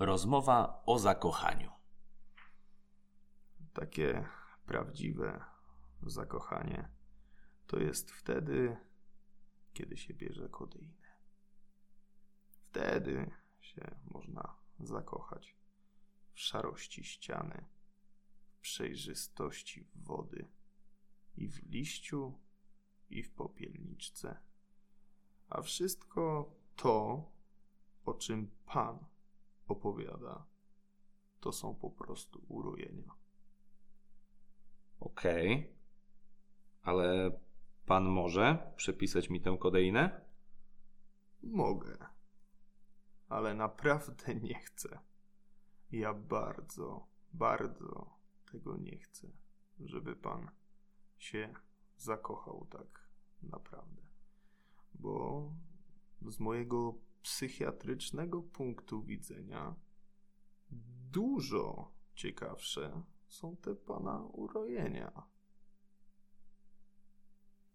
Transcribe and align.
Rozmowa 0.00 0.82
o 0.86 0.98
zakochaniu. 0.98 1.70
Takie 3.72 4.28
prawdziwe 4.66 5.44
zakochanie 6.02 6.88
to 7.66 7.78
jest 7.78 8.10
wtedy, 8.10 8.76
kiedy 9.72 9.96
się 9.96 10.14
bierze 10.14 10.48
kodeinę. 10.48 11.18
Wtedy 12.48 13.30
się 13.60 13.96
można 14.04 14.56
zakochać 14.78 15.56
w 16.32 16.40
szarości 16.40 17.04
ściany, 17.04 17.64
w 18.46 18.60
przejrzystości 18.60 19.86
wody 19.94 20.48
i 21.36 21.48
w 21.48 21.70
liściu, 21.70 22.38
i 23.10 23.22
w 23.22 23.30
popielniczce. 23.30 24.40
A 25.50 25.62
wszystko 25.62 26.54
to, 26.76 27.24
o 28.04 28.14
czym 28.14 28.50
Pan 28.66 29.10
opowiada, 29.70 30.44
to 31.40 31.52
są 31.52 31.74
po 31.74 31.90
prostu 31.90 32.44
urojenia. 32.48 33.14
Okej. 35.00 35.76
Ale 36.82 37.40
pan 37.86 38.04
może 38.04 38.72
przepisać 38.76 39.30
mi 39.30 39.40
tę 39.40 39.56
kodeinę? 39.60 40.24
Mogę, 41.42 41.98
ale 43.28 43.54
naprawdę 43.54 44.34
nie 44.48 44.54
chcę. 44.54 44.98
Ja 45.92 46.14
bardzo, 46.14 47.06
bardzo 47.32 48.10
tego 48.52 48.76
nie 48.76 48.98
chcę, 48.98 49.30
żeby 49.80 50.16
pan 50.16 50.50
się 51.18 51.54
zakochał 51.96 52.66
tak 52.70 53.08
naprawdę. 53.42 54.02
Bo 54.94 55.42
z 56.28 56.40
mojego 56.40 56.94
psychiatrycznego 57.22 58.42
punktu 58.42 59.02
widzenia 59.02 59.74
dużo 61.10 61.92
ciekawsze 62.14 63.02
są 63.28 63.56
te 63.56 63.74
pana 63.74 64.20
urojenia. 64.22 65.22